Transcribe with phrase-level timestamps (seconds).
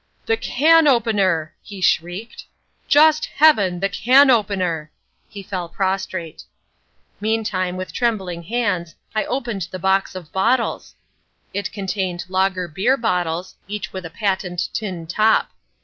[0.25, 2.45] "The can opener!" he shrieked,
[2.87, 4.89] "just Heaven, the can opener."
[5.29, 6.43] He fell prostrate.
[7.19, 10.95] Meantime, with trembling hands, I opened the box of bottles.
[11.53, 15.51] It contained lager beer bottles, each with a patent tin top.